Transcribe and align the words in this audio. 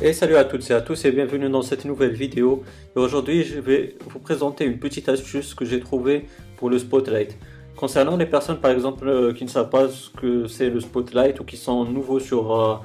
Et 0.00 0.12
salut 0.12 0.36
à 0.36 0.44
toutes 0.44 0.70
et 0.70 0.74
à 0.74 0.80
tous 0.80 1.04
et 1.06 1.10
bienvenue 1.10 1.48
dans 1.50 1.62
cette 1.62 1.84
nouvelle 1.84 2.12
vidéo. 2.12 2.62
Et 2.94 3.00
aujourd'hui 3.00 3.42
je 3.42 3.58
vais 3.58 3.96
vous 4.08 4.20
présenter 4.20 4.64
une 4.64 4.78
petite 4.78 5.08
astuce 5.08 5.54
que 5.54 5.64
j'ai 5.64 5.80
trouvée 5.80 6.26
pour 6.56 6.70
le 6.70 6.78
Spotlight. 6.78 7.36
Concernant 7.74 8.16
les 8.16 8.26
personnes 8.26 8.60
par 8.60 8.70
exemple 8.70 9.08
euh, 9.08 9.32
qui 9.32 9.42
ne 9.42 9.48
savent 9.48 9.70
pas 9.70 9.88
ce 9.88 10.08
que 10.10 10.46
c'est 10.46 10.70
le 10.70 10.78
Spotlight 10.78 11.40
ou 11.40 11.44
qui 11.44 11.56
sont 11.56 11.84
nouveaux 11.84 12.20
sur 12.20 12.54
euh, 12.54 12.76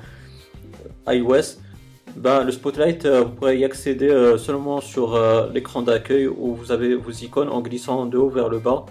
iOS, 1.13 1.59
ben, 2.16 2.44
le 2.44 2.52
Spotlight 2.52 3.05
euh, 3.05 3.21
vous 3.21 3.30
pourrez 3.30 3.59
y 3.59 3.64
accéder 3.64 4.34
seulement 4.39 4.82
sur 4.82 5.16
l'écran 5.54 5.84
d'accueil 5.84 6.25
où 6.25 6.55
vous 6.55 6.71
avez 6.71 6.95
vos 6.95 7.11
icônes 7.11 7.50
en 7.50 7.61
glissant 7.61 8.07
de 8.07 8.18
haut 8.18 8.30
vers 8.30 8.50
le 8.50 8.57
bas 8.57 8.88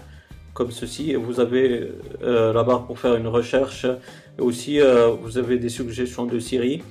comme 0.53 0.71
ceci. 0.71 1.15
Vous 1.15 1.41
avez 1.41 1.89
la 2.21 2.63
barre 2.63 2.85
pour 2.85 2.99
faire 2.99 3.15
une 3.15 3.27
recherche 3.27 3.85
et 4.39 4.41
aussi 4.41 4.79
vous 5.21 5.37
avez 5.37 5.57
des 5.57 5.69
suggestions 5.69 6.25
de 6.25 6.39
Siri. 6.39 6.83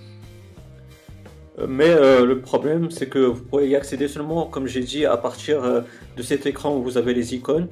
Mais 1.69 1.91
euh, 1.91 2.25
le 2.25 2.41
problème, 2.41 2.91
c'est 2.91 3.09
que 3.09 3.19
vous 3.19 3.43
pourrez 3.43 3.69
y 3.69 3.77
accéder 3.77 4.09
seulement, 4.09 4.47
comme 4.47 4.67
j'ai 4.67 4.81
dit, 4.81 5.07
à 5.07 5.17
partir 5.17 5.63
euh, 5.63 5.81
de 6.17 6.23
cet 6.23 6.47
écran 6.47 6.77
où 6.77 6.83
vous 6.83 6.99
avez 6.99 7.15
les 7.15 7.35
icônes. 7.35 7.69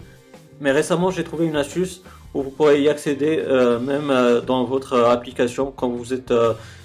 Mais 0.61 0.71
récemment, 0.73 1.11
j'ai 1.11 1.25
trouvé 1.25 1.47
une 1.47 1.57
astuce 1.57 2.03
où 2.35 2.43
vous 2.43 2.51
pourrez 2.51 2.81
y 2.83 2.89
accéder 2.89 3.43
euh, 3.47 3.81
même 3.81 4.13
dans 4.47 4.65
votre 4.65 4.99
application 4.99 5.73
quand 5.75 5.89
vous 5.89 6.13
êtes, 6.13 6.33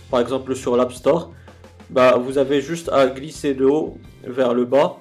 par 0.10 0.20
exemple, 0.20 0.56
sur 0.56 0.76
l'App 0.78 0.94
Store. 0.94 1.32
Bah, 1.90 2.18
vous 2.18 2.38
avez 2.38 2.62
juste 2.62 2.90
à 2.90 3.08
glisser 3.08 3.54
de 3.54 3.66
haut 3.66 3.98
vers 4.24 4.54
le 4.54 4.66
bas. 4.66 4.98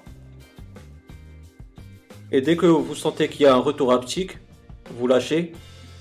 Et 2.32 2.40
dès 2.40 2.56
que 2.56 2.66
vous 2.66 2.94
sentez 2.94 3.28
qu'il 3.28 3.42
y 3.42 3.46
a 3.46 3.54
un 3.54 3.60
retour 3.60 3.92
haptique, 3.92 4.38
vous 4.98 5.06
lâchez 5.06 5.52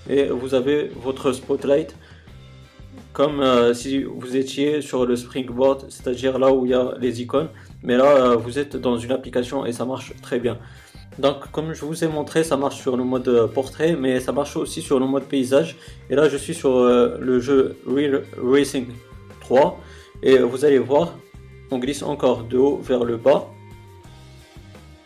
et 0.10 0.26
vous 0.26 0.56
avez 0.56 0.92
votre 0.96 1.32
spotlight 1.32 1.96
comme 3.14 3.42
euh, 3.42 3.74
si 3.76 4.04
vous 4.04 4.36
étiez 4.36 4.82
sur 4.82 5.06
le 5.06 5.16
Springboard, 5.16 5.86
c'est-à-dire 5.90 6.40
là 6.40 6.52
où 6.52 6.66
il 6.66 6.72
y 6.72 6.74
a 6.74 6.96
les 7.00 7.22
icônes, 7.22 7.50
mais 7.84 7.96
là 7.96 8.06
euh, 8.06 8.36
vous 8.36 8.58
êtes 8.58 8.76
dans 8.76 8.98
une 8.98 9.12
application 9.12 9.66
et 9.66 9.72
ça 9.72 9.86
marche 9.86 10.14
très 10.22 10.40
bien. 10.40 10.58
Donc 11.20 11.52
comme 11.52 11.74
je 11.74 11.86
vous 11.86 12.04
ai 12.04 12.08
montré, 12.08 12.44
ça 12.44 12.58
marche 12.58 12.82
sur 12.82 12.98
le 12.98 13.04
mode 13.04 13.28
euh, 13.28 13.48
portrait, 13.48 13.96
mais 13.96 14.20
ça 14.20 14.32
marche 14.32 14.58
aussi 14.58 14.82
sur 14.82 15.00
le 15.00 15.06
mode 15.06 15.26
paysage. 15.26 15.78
Et 16.10 16.16
là 16.16 16.28
je 16.28 16.38
suis 16.38 16.56
sur 16.56 16.84
le 16.84 17.40
jeu 17.40 17.78
Real 17.88 18.24
Racing 18.42 18.88
3 19.42 19.80
et 20.24 20.40
vous 20.40 20.66
allez 20.66 20.80
voir, 20.80 21.16
on 21.70 21.78
glisse 21.78 22.02
encore 22.02 22.44
de 22.46 22.58
haut 22.58 22.78
vers 22.78 23.04
le 23.04 23.18
bas, 23.18 23.48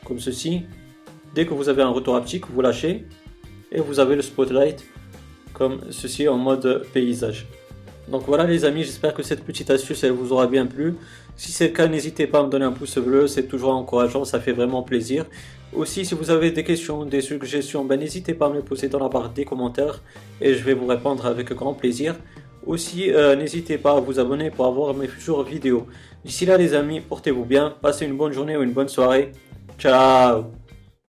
comme 0.06 0.20
ceci. 0.20 0.64
Dès 1.36 1.45
que 1.45 1.54
vous 1.54 1.67
avez 1.67 1.82
un 1.82 1.89
retour 1.89 2.16
haptique, 2.16 2.45
vous 2.50 2.62
lâchez 2.62 3.06
et 3.72 3.82
vous 3.82 4.00
avez 4.00 4.16
le 4.16 4.22
spotlight 4.22 4.86
comme 5.54 5.82
ceci 5.92 6.28
en 6.28 6.38
mode 6.38 6.86
paysage. 6.94 7.48
Donc 8.08 8.24
voilà 8.26 8.46
les 8.46 8.64
amis, 8.64 8.84
j'espère 8.84 9.14
que 9.14 9.22
cette 9.22 9.44
petite 9.44 9.70
astuce 9.70 10.04
elle 10.04 10.14
vous 10.14 10.32
aura 10.32 10.48
bien 10.48 10.66
plu. 10.66 10.96
Si 11.36 11.52
c'est 11.52 11.68
le 11.68 11.74
cas, 11.74 11.88
n'hésitez 11.88 12.26
pas 12.26 12.40
à 12.40 12.44
me 12.44 12.50
donner 12.50 12.66
un 12.66 12.72
pouce 12.72 12.98
bleu, 12.98 13.28
c'est 13.28 13.44
toujours 13.44 13.74
encourageant, 13.74 14.24
ça 14.24 14.40
fait 14.40 14.54
vraiment 14.54 14.82
plaisir. 14.82 15.26
Aussi, 15.74 16.06
si 16.06 16.16
vous 16.16 16.32
avez 16.32 16.52
des 16.52 16.64
questions, 16.64 17.06
des 17.06 17.22
suggestions, 17.22 17.84
ben, 17.84 18.00
n'hésitez 18.00 18.34
pas 18.34 18.46
à 18.46 18.50
me 18.50 18.56
les 18.56 18.62
poser 18.62 18.88
dans 18.88 19.00
la 19.00 19.10
barre 19.10 19.30
des 19.30 19.44
commentaires 19.44 20.02
et 20.40 20.54
je 20.54 20.64
vais 20.64 20.74
vous 20.74 20.88
répondre 20.88 21.26
avec 21.26 21.52
grand 21.52 21.74
plaisir. 21.74 22.16
Aussi, 22.66 23.12
euh, 23.12 23.36
n'hésitez 23.36 23.78
pas 23.78 23.98
à 23.98 24.00
vous 24.00 24.20
abonner 24.20 24.52
pour 24.52 24.66
avoir 24.66 24.94
mes 24.94 25.08
futures 25.08 25.44
vidéos. 25.44 25.88
D'ici 26.24 26.46
là 26.46 26.58
les 26.58 26.74
amis, 26.74 27.02
portez-vous 27.02 27.46
bien, 27.46 27.74
passez 27.82 28.06
une 28.06 28.18
bonne 28.18 28.32
journée 28.32 28.58
ou 28.58 28.64
une 28.64 28.74
bonne 28.74 28.90
soirée. 28.90 29.32
Ciao 29.78 30.67